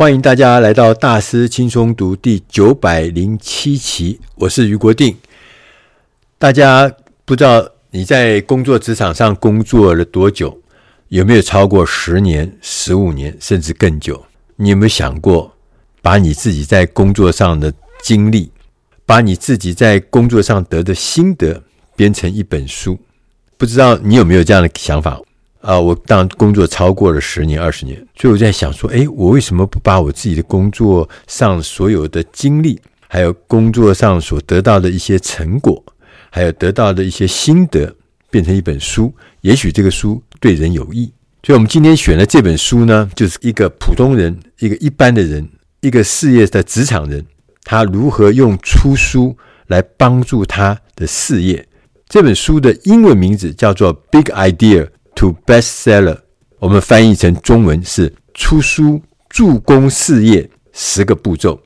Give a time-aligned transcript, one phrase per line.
[0.00, 5.14] 欢迎大家来到大师轻松读第九百零七期，我是余国定。
[6.38, 6.90] 大家
[7.26, 10.58] 不知道你在工作职场上工作了多久？
[11.08, 14.24] 有没有超过十年、十五年，甚至更久？
[14.56, 15.54] 你有没有想过，
[16.00, 17.70] 把你自己在工作上的
[18.02, 18.50] 经历，
[19.04, 21.62] 把你自己在工作上得的心得，
[21.94, 22.98] 编成一本书？
[23.58, 25.20] 不知道你有没有这样的想法？
[25.60, 35.84] 啊，我当工作超过了十年、二十年，所以我在想说，诶，我为什么不把我自己的工作上所有的经历，还有工作上所得到的一些成果，
[36.30, 37.94] 还有得到的一些心得，
[38.30, 39.12] 变成一本书？
[39.42, 41.12] 也许这个书对人有益。
[41.42, 45.46] 所以，我们今天选的这本书呢，就是一个普通人，一个一般的人，
[45.82, 47.24] 一个事业的职场人，
[47.64, 49.36] 他如何用出书
[49.66, 51.66] 来帮助他的事业。
[52.08, 54.84] 这本书的英文名字叫做《Big Idea》。
[55.16, 56.18] To bestseller，
[56.58, 61.60] 我们翻译成中文是“出书助攻事业十个步骤”。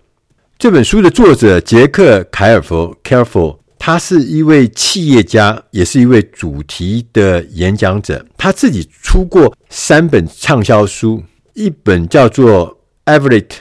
[0.59, 8.25] 这本书的作者杰克·凯尔佛 （Careful），他是一位企业家，也是一位主题的演讲者。
[8.37, 12.79] 他自己出过三本畅销书，一本叫做
[13.21, 13.59] 《Elevate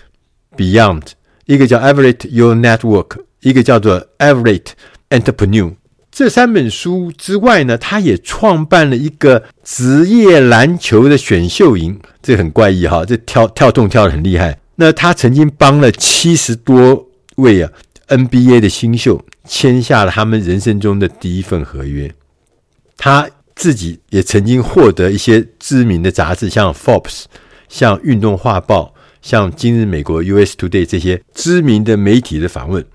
[0.55, 1.01] Beyond》，
[1.45, 3.07] 一个叫《Elevate Your Network》，
[3.41, 4.71] 一个叫做《Elevate
[5.09, 5.69] Entrepreneur》。
[6.13, 14.59] 这三本书之外呢，他也创办了一个职业篮球的选秀营，这很怪异哈，这跳跳动跳得很厉害。
[14.75, 17.71] 那他曾经帮了七十多位啊
[18.09, 22.13] NBA 的新秀签下了他们人生中的第一份合约。
[22.95, 27.23] 他自己也曾经获得一些知名的杂志，像 Forbes、
[27.67, 32.85] 像运动画报、像今日美国 US Today 这些知名的媒体的访问。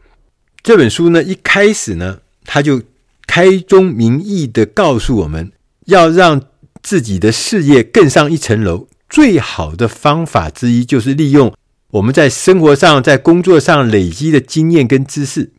[0.62, 2.80] 这本书呢，一开始呢，他就
[3.28, 5.52] 开宗明义地告诉我们，
[5.84, 6.42] 要让
[6.82, 11.54] 自己的事业更上一层楼，最好的方法之一就是利用
[11.92, 15.52] 我们在生活上、在工作上累积的经验跟知识，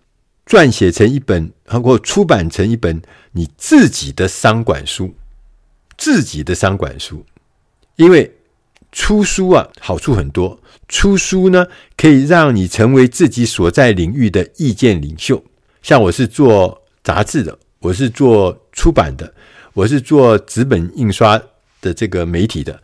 [0.45, 3.01] 撰写成一本，或出版成一本
[3.33, 5.15] 你自己的商管书。
[5.97, 7.25] 自己的商管书，
[7.97, 8.33] 因为
[8.91, 10.57] 出书啊，好处很多。
[10.87, 11.67] 出书呢，
[11.97, 15.43] 可以让你成为自己所在领域的意见领袖。
[15.81, 19.33] 像我是做杂志的，我是做出版的，
[19.73, 21.41] 我是做纸本印刷
[21.81, 22.81] 的这个媒体的，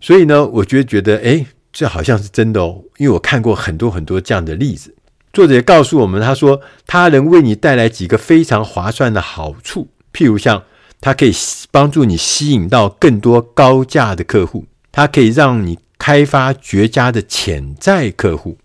[0.00, 4.94] 所以呢，我就觉得，哎，这好像是真的哦，因为我看过很多很多这样的例子。
[5.32, 10.62] 作者也告诉我们，他说，他能为你带来几个非常划算的好处，譬如像，
[11.00, 11.32] 它可以
[11.70, 18.56] 帮助你吸引到更多高价的客户，它可以让你开发绝佳的潜在客户，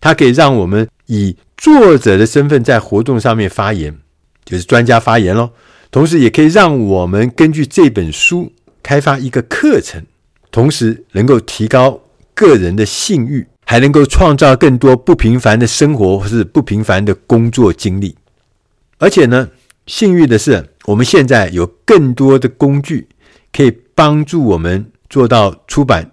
[0.00, 3.98] 它可以让我们以作者的身份在活动上面发言。
[4.44, 5.50] 就是专家发言喽，
[5.90, 8.52] 同时也可以让我们根据这本书
[8.82, 10.04] 开发一个课程，
[10.50, 12.00] 同时能够提高
[12.34, 18.16] 个人的信誉，还能够创造更多不平凡的生活或是不平凡的工作经历。
[18.98, 19.48] 而且呢，
[19.86, 23.08] 幸运的是，我们现在有更多的工具
[23.52, 26.10] 可以帮助我们做到出版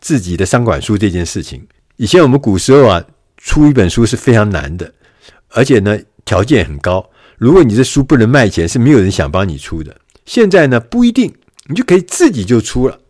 [0.00, 1.66] 自己的商管书这件事情。
[1.96, 3.04] 以前我们古时候啊，
[3.36, 4.92] 出一本书是非常难的，
[5.50, 7.08] 而且呢，条件很高。
[7.40, 9.96] 如果你这书不能卖钱，是没有人想帮你出的。
[10.26, 11.34] 现在呢，不一定，
[11.68, 13.00] 你就可以自己就出了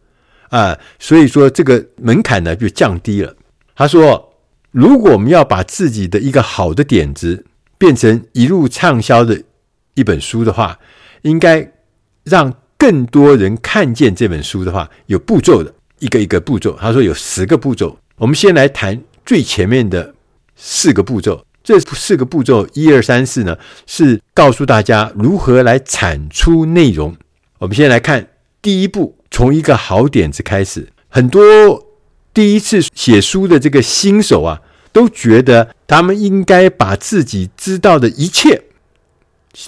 [0.50, 0.78] 啊。
[1.00, 3.34] 所以说，这个门槛呢就降低了。
[3.74, 4.32] 他说，
[4.70, 7.44] 如果我们要把自己的一个好的点子
[7.76, 9.42] 变成一路畅销的
[9.94, 10.78] 一本书的话，
[11.22, 11.72] 应该
[12.22, 16.78] 让更多人看见这本书的话，有步骤的，一个一个步骤。
[16.80, 20.14] 他说有十个步骤，我们先来谈最前面的
[20.54, 21.44] 四个步骤。
[21.62, 27.16] 这四个步骤，一二三四呢，是告诉大家如何来产出内容。
[27.58, 28.28] 我们先来看
[28.62, 30.88] 第一步，从一个好点子开始。
[31.08, 31.86] 很多
[32.32, 34.62] 第一次写书的这个新手啊，
[34.92, 38.62] 都觉得他们应该把自己知道的一切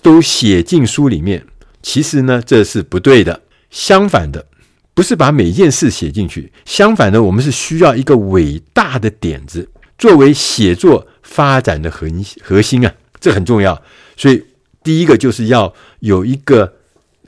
[0.01, 1.45] 都写进书里面。
[1.83, 3.43] 其实呢，这是不对的。
[3.71, 4.47] 相反的，
[4.95, 6.53] 不是把每件事写进去。
[6.65, 12.07] 相反的，我们是需要一个伟大的点子作为写作发展的核
[12.43, 13.81] 核心啊，这很重要。
[14.17, 14.45] 所以
[14.83, 16.75] 第一个就是要有一个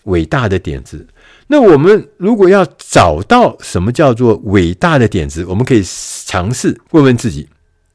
[0.05, 1.07] 伟大的点子。
[1.47, 5.83] 那我们如果要找到什么叫做伟大的点子，我们可以
[6.27, 7.49] 尝试问问自己：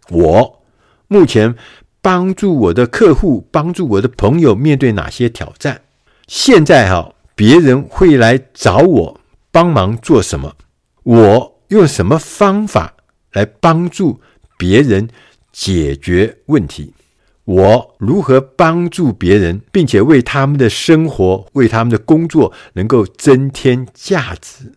[0.10, 0.64] 我
[1.08, 1.56] 目前
[2.02, 5.82] 帮助我的客户、帮助我的朋友面对哪些挑战？
[6.28, 9.20] 现在哈，别人会来找我
[9.52, 10.56] 帮忙做什么？
[11.04, 12.94] 我用什么方法
[13.34, 14.20] 来帮助
[14.58, 15.10] 别人？
[15.60, 16.94] 解决问题，
[17.44, 24.72] 我如何帮助别人，并且为他们的生活、为他们的工作能够增添价值？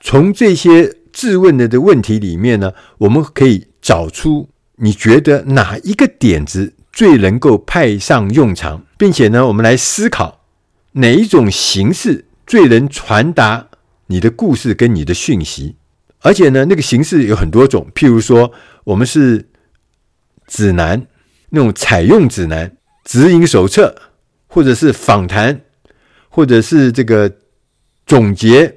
[0.00, 10.44] 从这些质问的的问题里面呢，我们可以找出你觉得哪一个点子最能够派上用场，并且呢，我们来思考
[10.92, 13.66] 哪一种形式最能传达
[14.06, 15.74] 你的故事跟你的讯息。
[16.20, 18.52] 而且呢，那个形式有很多种，譬如说，
[18.84, 19.48] 我们是
[20.52, 21.06] 指南，
[21.48, 23.96] 那种采用指南、指引手册，
[24.46, 25.62] 或者是访谈，
[26.28, 27.32] 或者是这个
[28.06, 28.76] 总结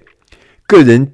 [0.66, 1.14] 个人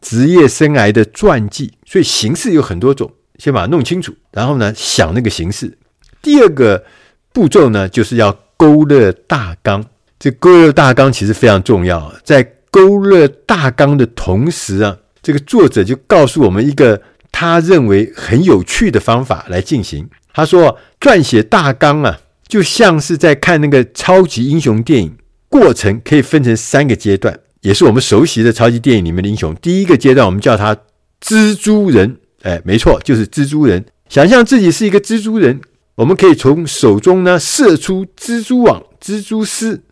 [0.00, 1.72] 职业生涯的传记。
[1.86, 5.78] 所以形式有很多种，先把它弄清楚，然后呢，想那个形式。
[6.20, 6.84] 第二个
[7.32, 9.84] 步骤呢，就是要勾勒大纲。
[10.18, 12.42] 这勾勒大纲其实非常重要，在
[12.72, 14.98] 勾勒大纲的同时啊。
[15.22, 17.00] 这个作者就告诉我们一个
[17.42, 20.08] 他认为很有趣的方法来进行。
[20.32, 25.16] 他说，撰写大纲啊，就像是在看那个超级英雄电影，
[25.48, 29.52] 过程可以分成三个阶段，也是我们熟悉的超级电影里面的英雄。
[29.56, 30.76] 第一个阶段，我们叫他
[31.20, 33.84] 蜘蛛人，哎，没错，就是蜘蛛人。
[34.08, 35.60] 想象自己是一个蜘蛛人，
[35.96, 39.82] 我们可以从手中呢射出蜘蛛网、蜘蛛丝，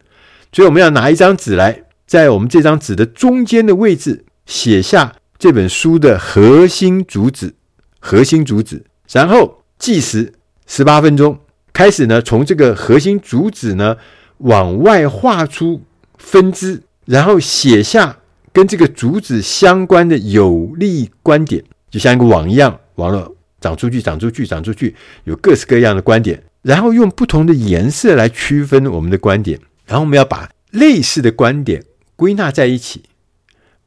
[0.52, 5.16] 所以我们要拿一张纸来，在我们这张纸的中间的位置写下。
[5.40, 7.54] 这本书的核心主旨，
[7.98, 10.34] 核心主旨，然后计时
[10.66, 11.38] 十八分钟，
[11.72, 13.96] 开始呢，从这个核心主旨呢
[14.36, 15.80] 往外画出
[16.18, 18.18] 分支，然后写下
[18.52, 24.94] 跟这个主旨相关的有利观点，就像一个网一样，网络长出去，长出去，长出去，
[25.24, 31.82] 有各式各样的观点，然后用不同的颜色来区分我们的观点，然后我们要把类似的观点
[32.14, 33.04] 归纳在一起。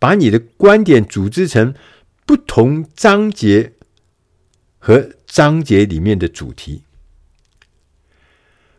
[0.04, 1.74] 把你的观点组织成
[2.26, 3.72] 不同章节
[4.78, 6.84] 和章节里面的主题。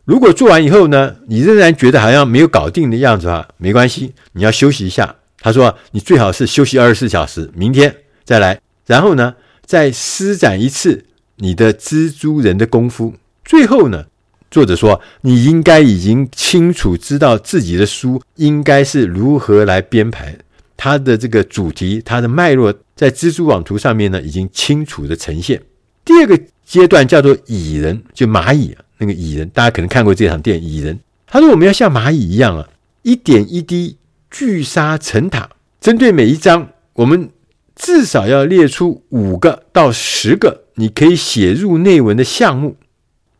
[0.03, 5.15] 如果做完以后呢，你仍然觉得好像没有搞定的样子的话，没关系，你要休息一下。
[5.39, 9.33] 他说，你最好是休息二十四小时，明天再来，然后呢，
[9.65, 11.05] 再施展一次
[11.37, 13.15] 你的蜘蛛人的功夫。
[13.43, 14.05] 最后呢，
[14.51, 20.37] 作者说，你应该已经清楚知道自己的书应该是如何来编排。
[20.77, 25.61] 它的这个主题，它的脉络，在蜘蛛网图上面呢，已经清楚的呈现。
[26.03, 30.95] 第二个阶段叫做蚁人，就蚂蚁啊，那个蚁人，大家可能看过这场电影《蚁人》。
[31.27, 32.69] 他说，我们要像蚂蚁一样啊，
[33.01, 33.97] 一点一滴
[34.29, 35.49] 聚沙成塔。
[35.81, 37.29] 针对每一章，我们
[37.75, 42.77] 至少要列出五个到十个你可以写入内文的项目，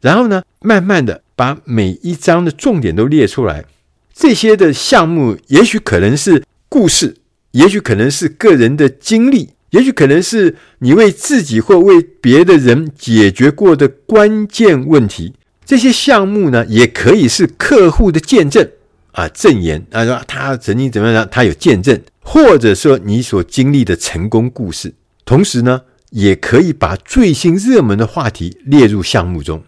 [0.02, 3.66] 然后呢，慢慢的把每一章的重点都列出来。
[4.14, 7.18] 这些的项目，也许可能是故事。
[7.56, 15.34] 也许可能是个人的经历，也许可能是你为自己或为别的人解决过的关键问题。
[15.66, 18.70] 这些项目呢，也可以是客户的见证
[19.14, 24.94] 啊，证言啊，说他曾经怎么样，他有见证，或者说你所经历的成功故事。
[25.24, 29.64] 同时呢，也可以把最新热门的话题列入项目中。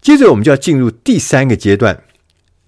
[0.00, 2.04] 接着，我们就要进入第三个阶段，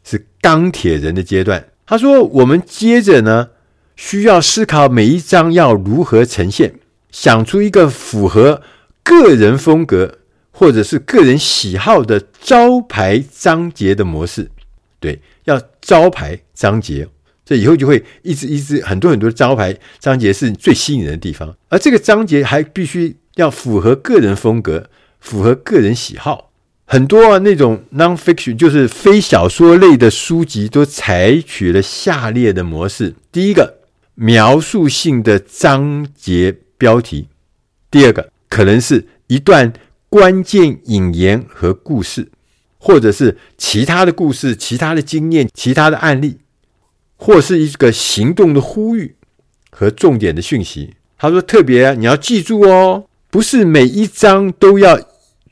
[0.02, 1.64] 是钢铁人的阶段。
[1.87, 3.50] 他说，我们接着呢。
[3.98, 6.72] 需要思考每一章要如何呈现，
[7.10, 8.62] 想出一个符合
[9.02, 10.18] 个人风格
[10.52, 14.48] 或者是个人喜好的招牌章节的模式。
[15.00, 17.08] 对，要招牌章节，
[17.44, 21.52] 这以后就会一直一直很多很多招牌章节是最吸引人的地方。
[21.68, 26.52] 而这个章节还必须要符合个人风格，符合个人喜好。
[26.84, 33.77] 很多那种 non-fiction 就是非小说类的书籍都采取了下列的模式：第一个。
[34.20, 37.28] 描述性的章节标题，
[37.88, 39.72] 第二个可能是一段
[40.08, 42.28] 关键引言和故事，
[42.78, 46.38] 或者是其他的故事、其他的经验、其他的案例，
[47.16, 49.14] 或是一个行动的呼吁
[49.70, 50.94] 和重点的讯息。
[51.16, 54.98] 他说：“特别你要记住哦，不是每一章都要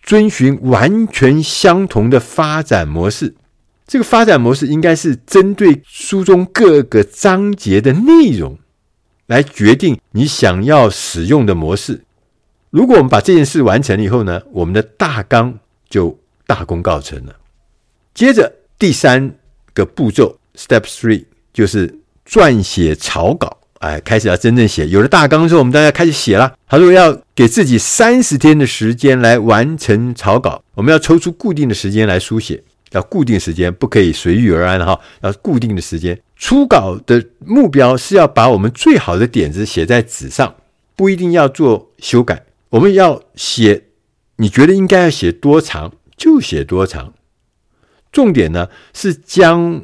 [0.02, 3.36] 遵循完全相同的发展模式。”
[3.86, 8.58] 这个发展模式应该是针对书中各个章节的内容
[9.26, 12.02] 来决定你想要使用的模式。
[12.70, 17.36] 如果我们把这件事完成了以后呢，我们的大纲就大功告成了。
[18.12, 19.32] 接着第三
[19.72, 23.58] 个步骤，Step Three，就是撰写草稿。
[23.78, 24.88] 哎，开始要真正写。
[24.88, 26.54] 有了大纲之后，我们大家开始写了。
[26.66, 32.62] 他说要给自己三十天的时间来完成草稿，我们要抽出固定的时间来书写。
[32.92, 34.98] 要固定时间，不可以随遇而安哈。
[35.22, 40.54] 要固定的时间，初稿的目标是要把我们最好的点子写在纸上，
[40.94, 42.44] 不一定要做修改。
[42.70, 43.84] 我们要写，
[44.36, 47.14] 你觉得应该要写多长就写多长。
[48.12, 49.82] 重点呢是将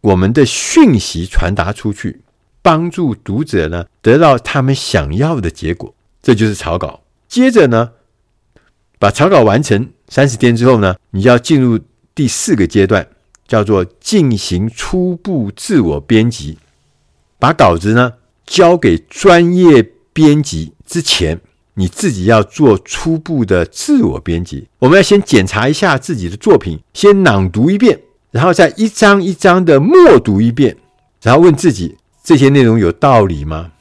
[0.00, 2.22] 我们的讯息传达出去，
[2.62, 7.02] 帮助读者呢得到他们想要的结果，这就是草稿。
[7.26, 7.92] 接着呢，
[8.98, 11.78] 把草稿完成三十天之后呢，你要进入
[12.14, 13.08] 第四个阶段，
[13.48, 16.58] 叫做进行初步自我编辑。
[17.38, 18.14] 把稿子呢
[18.46, 21.40] 交给专业编辑之前，
[21.74, 24.68] 你自己要做初步的自我编辑。
[24.78, 30.76] 我们要先检查一下自己的作品，先朗读一遍，然后再一张一张的默读一遍，
[31.20, 33.72] 然后问自己：这些内容有道理吗？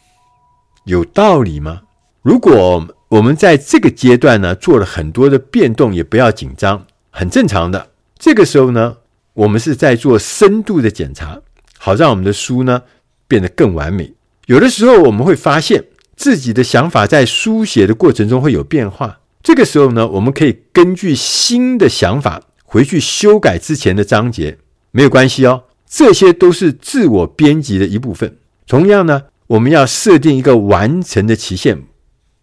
[0.85, 1.83] 有道理吗？
[2.23, 7.89] 如果我们在这个阶段呢做了很多的变动，也不要紧张，很正常的。
[8.23, 8.99] 这个时候呢，
[9.33, 11.41] 我们是在做深度的检查，
[11.77, 12.83] 好让我们的书呢
[13.27, 14.13] 变得更完美。
[14.45, 15.83] 有的时候我们会发现。
[16.15, 24.59] 自己的想法在书写的过程中会有变化，这个时候呢，我们可以根据新的想法回去修改之前的章节，
[24.91, 25.63] 没有关系哦。
[25.89, 28.37] 这些都是自我编辑的一部分。
[28.67, 31.81] 同样呢，我们要设定一个完成的期限，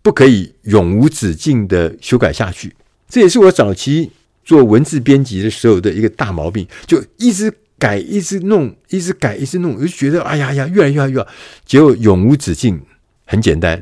[0.02, 2.74] 不可以永无止境的修改下去。
[3.08, 4.10] 这也是我早期
[4.50, 11.28] 做文字编辑的时候的一个大毛病，就一直改，一直弄，一直改，一直弄，我就觉得哎呀呀，越来越好，越好，
[11.64, 12.80] 结果永无止境。
[13.26, 13.80] 很简单，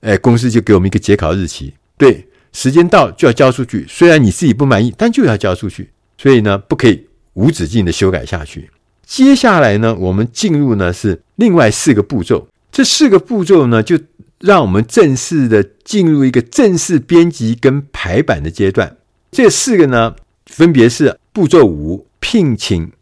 [0.00, 3.86] 哎，公司就给我们一个截稿日期，对，时间到就要交出去。
[3.88, 5.88] 虽然你自己不满意，但就要交出去。
[6.18, 8.68] 所以呢，不可以无止境的修改下去。
[9.06, 12.46] 接下来呢，我们进入呢是另外四个步骤。
[12.70, 13.98] 这四个步骤呢，就
[14.40, 18.98] 让我们正式的进入一个正式编辑跟排版的阶段。
[19.30, 20.14] 这四个呢，
[20.46, 22.92] 分别是步骤五：聘请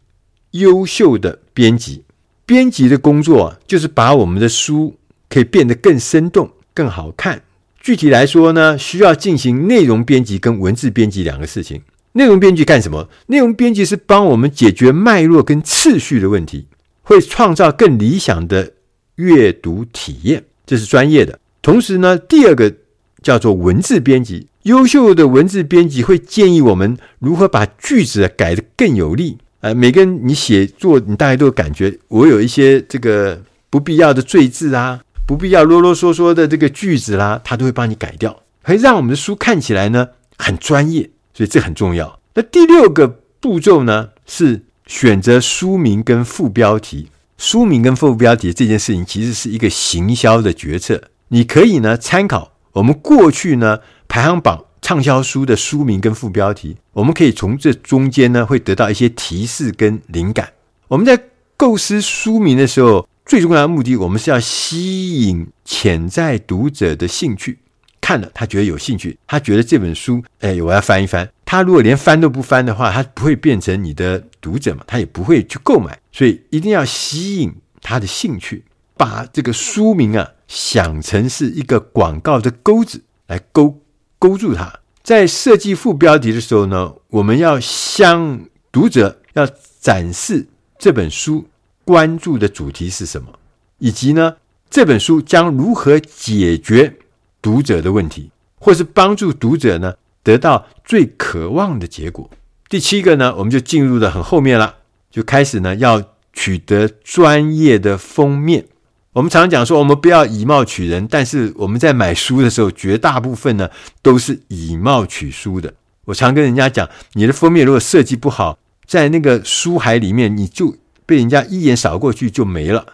[0.52, 2.04] 优秀的编辑。
[2.44, 4.94] 编辑的工作就是把我们的书。
[5.30, 7.42] 可以变得更生动、更好看。
[7.82, 11.82] 具体来说呢，需要进行内容编辑跟文字编辑两个事情。
[12.12, 13.10] 内容编辑干什么？
[13.26, 16.66] 内容编辑是帮我们解决脉络跟次序的问题，
[17.02, 18.72] 会创造更理想的
[19.16, 21.38] 阅读体验，这是专业的。
[21.60, 22.74] 同时呢，第二个
[23.22, 29.38] 叫做文字编辑，优秀的文字编辑会建议我们如何把句子改得更有力。
[29.60, 35.00] 呃，每个人你写作，你大概都感觉，我有一些这个不必要的赘字啊。
[35.26, 40.08] 不必要啰啰嗦嗦的这个句子啦，他都会帮你改掉，可以让我们的书看起来呢
[40.38, 42.18] 很专业，所以这很重要。
[42.32, 43.06] 那第六个
[43.38, 47.10] 步骤呢是选择书名跟副标题。
[47.36, 60.52] 书名跟副标题这件事情其实是一个行销的决策，你可以呢参考我们过去呢排行榜畅销书的书名跟副标题，我们可以从这中间呢会得到一些提示跟灵感。
[60.86, 61.20] 我们在
[61.56, 63.06] 构思书名的时候。
[63.28, 67.58] 最重要的目的，我们是要吸引潜在读者的兴趣，
[68.00, 71.28] 看了他觉得有兴趣，他觉得这本书，哎，我要翻一翻。
[71.44, 76.00] 他如果连翻都不翻的话，他不会变成你的读者嘛，他也不会去购买。
[76.10, 78.64] 所以一定要吸引他的兴趣，
[78.96, 83.78] 把这个书名啊想成是一个广告的钩子，来勾
[84.18, 84.80] 勾住它。
[85.04, 88.40] 在设计副标题的时候呢，我们要向
[88.72, 89.46] 读者要
[89.80, 91.46] 展示这本书。
[91.84, 93.32] 关注的主题是什么？
[93.78, 94.36] 以及呢，
[94.68, 96.98] 这本书将如何解决
[97.40, 102.30] 读者的问题，或是帮助读者呢得到最渴望的结果？
[102.68, 104.74] 第七个呢，我们就进入的很后面了，
[105.10, 106.02] 就开始呢要
[106.34, 108.66] 取得专业的封面。
[109.12, 113.70] 我们常讲说，我们不要以貌取人，但是我们在买书的时候，绝大部分呢
[114.02, 115.74] 都是以貌取书的。
[116.04, 120.76] 我常跟人家讲，你的封面如果设计不好，在那个书海里面，你就。
[121.08, 122.84] 被人家一眼扫过去就没了，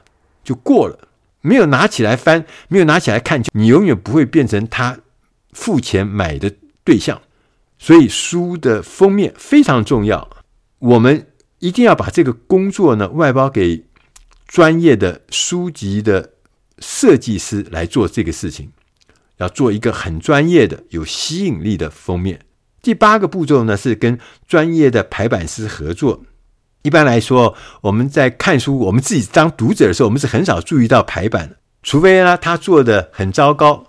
[0.45, 1.09] 就过了，
[1.41, 5.01] 没有拿起来翻，没有拿起来看，你永远不会变成他
[5.53, 6.53] 付钱买的
[6.85, 7.21] 对象。
[7.77, 10.31] 所以书的封面非常重要，
[10.79, 11.27] 我们
[11.59, 13.83] 一定要把这个工作呢外包给
[14.47, 16.31] 专业的书籍的
[16.79, 18.71] 设计师来做这个事情，
[19.39, 22.41] 要做一个很专业的、有吸引力的封面。
[22.83, 26.23] 第八个步骤呢是跟专业的排版师合作。
[26.83, 33.87] 一般来说，我们在看书，我们自己当读者的时候，我们是很少注意到排版的，除非呢他做的很糟糕。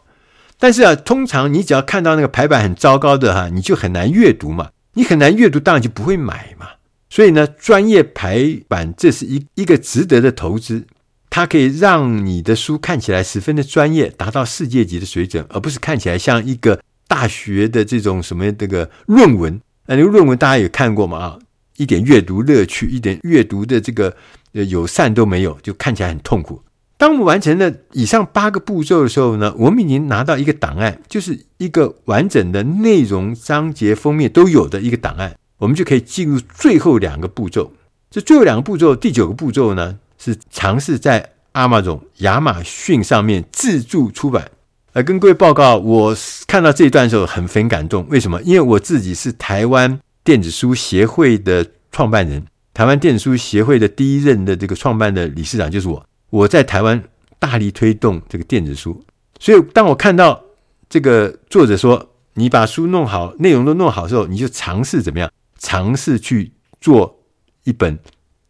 [0.58, 6.70] 但是啊，通常你只要看到那个排版很糟糕的哈，你就很难阅读嘛，你很难阅读，当然就不会买嘛。
[7.16, 10.86] 所以呢，专业排版这是一一个值得的投资，
[11.30, 19.62] 它可以让你的书看起来十分的专业，达到世界级的水准，而不是看起来像一个大学的这种什么这个论文。
[19.86, 21.40] 那个论文大家也看过嘛啊？
[21.78, 24.14] 一点阅读乐趣，一点阅读的这个
[24.52, 26.64] 友善都没有，就看起来很痛苦。
[26.98, 37.72] 当我们完成了以上八个步骤的时候呢，我们已经拿到一个档案，就是一个完整的内容章节封面都有的一个档案，我们就可以进入最后两个步骤。
[38.12, 44.52] 这最后两个步骤，第九个步骤呢，是尝试在 Amazon 亚马逊上面自助出版。
[44.94, 46.16] 呃，跟各位报告，我
[46.48, 48.06] 看到这一段的时候很很感动。
[48.10, 48.42] 为什么？
[48.44, 56.06] 因为我自己是台湾电子书协会的创办人，台湾电子书协会的第一任的这个创办的理事长就是我。
[56.30, 57.04] 我在台湾
[57.38, 59.04] 大力推动这个电子书，
[59.40, 60.42] 所以当我看到
[60.90, 65.30] 这个作者说，你把书弄好，内容都弄好之后，你就尝试怎么样？
[65.66, 67.24] 尝试去做
[67.64, 67.98] 一本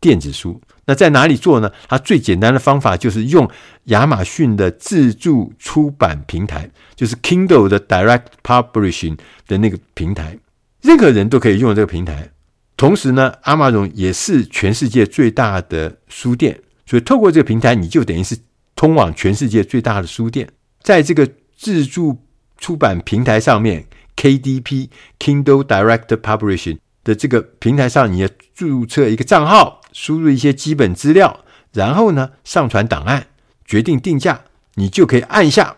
[0.02, 0.60] 电子书。
[0.86, 1.72] 那在哪里做呢？
[1.88, 3.50] 它最简单的方法就是用
[3.86, 9.18] 亚马逊的自助出版平台，就是 Kindle 的 Direct Publishing
[9.48, 10.38] 的那个平台，
[10.82, 12.30] 任何人都可以用这个平台。
[12.76, 18.38] 同时呢，Amazon 也是全世界最大的书店，所以透过这个平台，你就等于是
[18.76, 20.50] 通往全世界最大的书店。
[20.82, 22.20] 在这个自助
[22.58, 29.80] 出版平台上面，KDP Kindle Direct Publishing 的这个平台上，你要注册一个账号。
[29.98, 31.40] 输入一些基本资料，
[31.72, 33.28] 然后呢，上传档案，
[33.64, 34.42] 决定定价，
[34.74, 35.78] 你就可以按下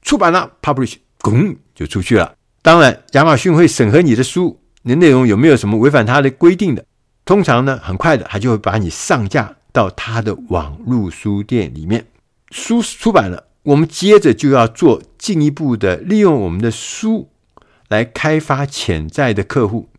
[0.00, 2.34] 出版了，publish，滚就出去了。
[2.62, 6.82] 当然，亚马逊会审核你的书，你的内容有没有什么违反它的规定的。
[7.26, 12.06] 通常呢，很快的，它就会把你上架到它的网络书店里面。
[12.50, 17.28] 书出版了，我们接着就要做进一步的利用我们的书
[17.88, 19.90] 来开发潜在的客户。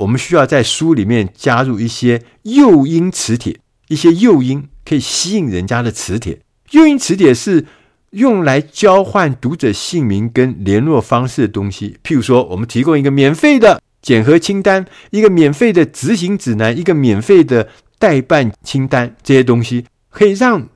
[0.00, 6.40] 我们需要在书里面加入一些诱因磁铁，一些诱因可以吸引人家的磁铁。
[6.70, 7.66] 诱因磁铁是
[8.10, 11.98] 用来交换读者姓名跟联络方式的东西。
[12.02, 20.66] 譬如说，我们提供一个免费的检核清单，一个免费的执行指南，一个免费的待办清单，这些东西可以让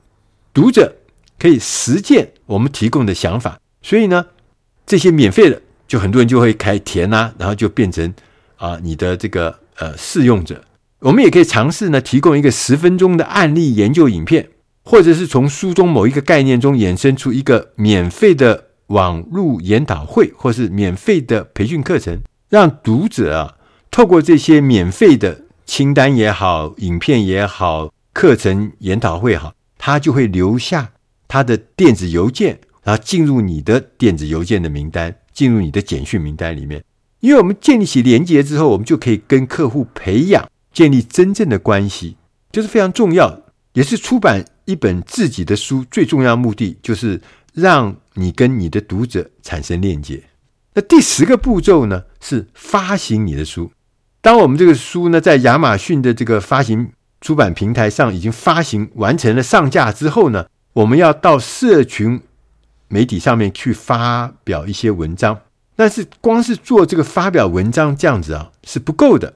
[0.53, 0.97] 读者
[1.39, 3.59] 可以实践我们提供的想法。
[3.81, 4.27] 所以呢，
[4.85, 8.13] 这些免费的，就很多人就会开填啊，然后就变成。
[8.57, 10.63] 啊，你的这个呃试用者，
[10.99, 14.49] 我们也可以尝试呢，提供一个十分钟的案例研究影片，
[14.83, 23.55] 或者是从书中某一个概念中衍生出一个免费的网络研讨会，或是免费的培训课程，让读者啊
[23.91, 30.91] 透过这些免费的清单也好、影片也好、课程研讨会好，他就会留下
[31.27, 36.83] 他的电子邮件，然后进入你的电子邮件的名单，进入你的简讯名单里面。
[37.25, 42.17] 因为我们建立起连接之后，我们就可以跟客户培养、建立真正的关系，
[42.51, 43.41] 就是非常重要，
[43.73, 47.19] 也是出版一本自己的书最重要目的，就是
[47.51, 50.21] 让你跟你的读者产生链接。
[50.75, 53.71] 那第十个步骤呢，是发行你的书。
[54.21, 62.21] 当我们这个书呢，在亚马逊的这个发行出版平台上已经发行完成了上架之后呢，我们要到社群
[62.87, 65.39] 媒体上面去发表一些文章。
[65.75, 69.33] 但是光是做这个发表文章这样子啊是不够的，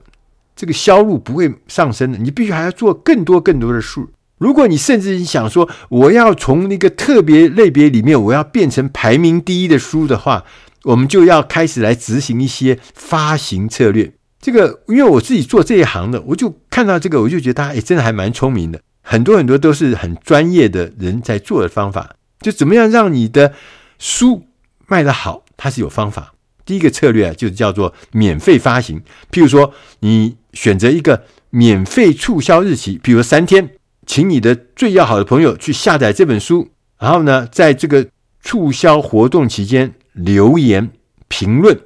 [0.56, 2.17] 这个销路不会上升的。
[2.17, 4.10] 你必须还要做更多更多的数。
[4.38, 10.45] 如果你甚至想说我要从那个特别类别里面我要变成排名第一的书的话，
[10.84, 14.13] 我们就要开始来执行一些发行策略。
[14.39, 18.80] 这个因为我自己做这一行的，我就看到这个，我就觉得他哎真的还蛮聪明的。
[19.02, 23.54] 很多很多都是很专业的人在做的方法，就怎么样让你的
[23.97, 24.45] 书
[24.88, 25.43] 卖得好。
[25.62, 26.34] 它是有方法。
[26.63, 29.02] 第一个策略啊，就是叫做免费发行。
[29.30, 33.72] 譬如说，你选择一个免费促销日期，比如三天，
[34.06, 38.08] 请你的最要好的朋友去下载这本书，然后呢，在这个
[38.41, 40.91] 促销活动期间留言
[41.28, 41.78] 评论。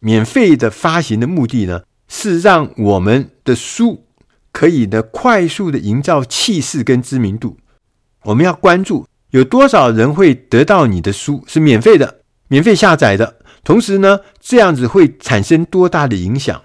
[0.00, 4.04] 免费的发行的目的呢，是让我们的书
[4.52, 7.56] 可以呢快速的营造气势跟知名度。
[8.24, 12.20] 我们要关注有多少人会得到你的书，是免费的。
[12.48, 16.62] 免费下载的，同时呢，这样子会产生多大的影响？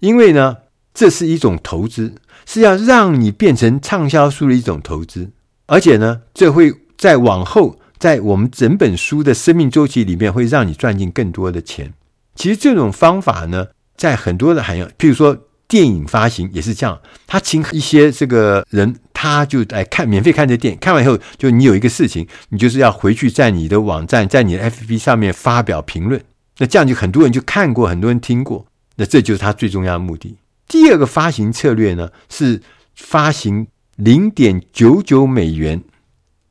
[0.00, 0.58] 因为呢，
[0.92, 5.30] 这是一种投资，是要让你变成畅销书的一种投资，
[5.66, 11.92] 而且呢，这会在往后，在我们整本书的生命周期里面，会让你赚进更多的钱。
[12.34, 18.96] 其实这种方法呢，在很多的行业，譬如说电影发行也是这样，他请一些这个人。
[19.16, 26.22] 他就来看免费看这电影，看完以后，就你有一个事情，你就是要回去在你的网站，在你的 FB 上面发表评论。
[26.58, 28.66] 那这样就很多人就看过，很多人听过。
[28.96, 30.36] 那这就是他最重要的目的。
[30.68, 32.60] 第二个发行策略呢，是
[32.96, 35.82] 发行零点九九美元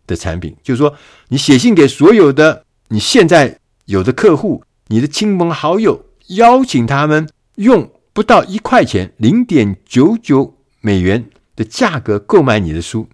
[0.08, 0.95] 的产品，就是说
[1.28, 11.26] 你写信给所有的你现在有的客户，你的亲朋好友，邀请他们用不到一块钱，零点九九美元。
[11.56, 13.08] 的价格购买你的书，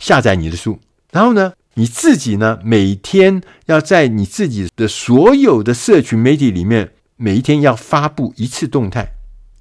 [0.00, 0.80] 下载你的书，
[1.12, 9.12] 然后呢，你自己呢，每天要在你自己的所有的社群媒体里面，每一天要发布一次动态，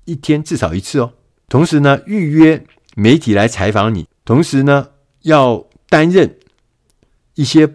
[0.06, 1.14] 一天至少一次哦。
[1.48, 4.88] 同时呢，预约媒体来采访你，同时呢，
[5.22, 6.36] 要担任
[7.36, 7.70] 一些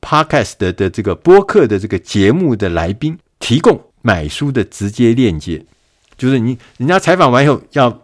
[0.00, 5.66] podcast 的的这个播客的这个节目的来宾提供买书的直接链接，
[6.16, 8.02] 就是你人家采访完以后要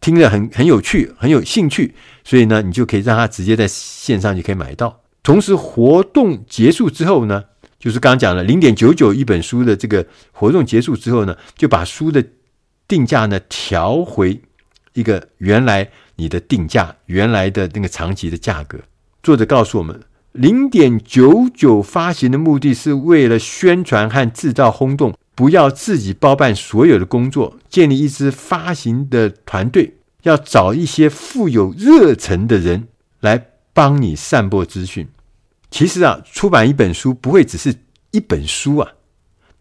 [0.00, 5.00] 听着很很有趣，很有兴趣，所以呢，你就可以让他直接在线上就可以买到。
[5.22, 7.44] 同时，活动结束之后呢，
[7.78, 12.24] 就是刚刚讲了零点九九一本书的这个活动结束之后呢，就把书的
[12.86, 14.40] 定价呢调回
[14.94, 18.78] 一个原来你的定价原来的那个长期的价格。
[19.22, 20.00] 作者告诉我们，
[20.32, 32.88] 零点九九发行的目的是为了宣传和制造轰动，不要自己包办所有的工作，建立一支发行的团队，要找一些富有热忱的人
[33.20, 35.06] 来帮你散播资讯。
[35.70, 37.76] 其实啊，出版一本书不会只是
[38.10, 38.94] 一本书啊，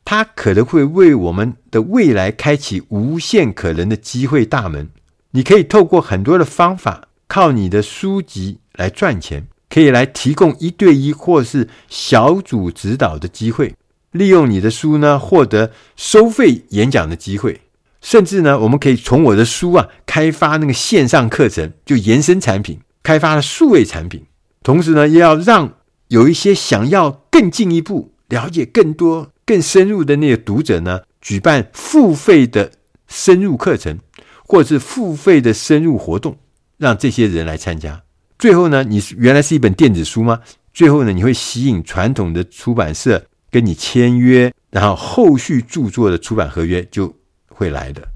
[0.03, 4.89] 它可能会为我们的未来开启无限可能的机会大门。
[5.29, 13.75] 你可以透过很多的方法，靠你的书籍来赚钱，可以来提供一对一或是小组指导的机会，
[14.17, 17.61] 利用你的书呢，获得收费演讲的机会，
[18.01, 24.25] 甚至呢，我们可以从我的书啊，开发那个线上课程，就延伸产品，开发了数位产品，
[24.63, 25.73] 同时呢，也要让。
[26.09, 32.71] 有一些想要更进一步了解更多、更深入的那个读者呢，举办付费的
[33.09, 33.99] 深入课程，
[34.45, 36.37] 或者是付费的深入活动，
[36.77, 38.03] 让这些人来参加。
[38.39, 40.39] 最后呢，你原来是一本电子书吗？
[40.73, 47.15] 最后呢，你会吸引传统的出版社跟你签约，然后后续著作的出版合约就
[47.49, 48.07] 会来的，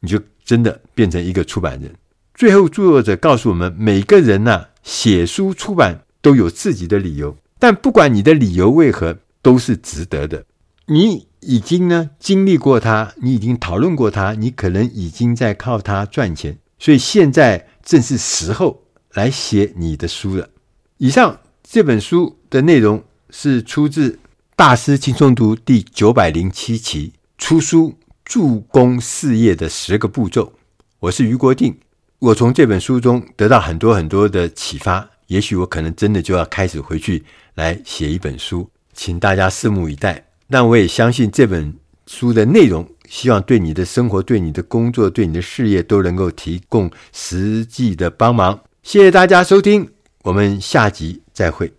[0.00, 1.94] 你就真的变成一个出版人。
[2.34, 6.00] 最后，作者告诉我们，每个人呢、写书出版。
[6.24, 10.46] 都有自己的理由，但不管你的理由为何，都是值得的。
[10.86, 20.48] 你已经呢经历过它，你已经讨论过它，你可能已经在靠它赚钱，所以现在正是时候来写你的书了。
[20.96, 24.12] 以上这本书的内容是出自
[24.56, 27.92] 《大师轻松读》第九百零七期，出书
[28.24, 30.52] 助攻事业的十个步骤。
[31.00, 31.76] 我是余国定，
[32.20, 35.10] 我从这本书中得到很多很多的启发。
[35.26, 37.24] 也许我可能真的就要开始回去
[37.56, 40.24] 来写一本书，请大家拭目以待。
[40.48, 41.74] 但我也相信这本
[42.06, 48.60] 书的内容，希望对你的生活、对你的工作、对你的事业都能够提供实际的帮忙。
[48.84, 49.88] 谢谢大家收听，
[50.22, 51.72] 我们下集再会。